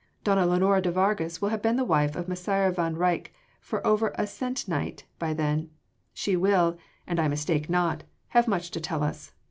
[0.23, 3.27] Donna Lenora de Vargas will have been the wife of Messire van Rycke
[3.59, 5.69] for over a sennight by then:
[6.11, 9.33] she will and I mistake not have much to tell us.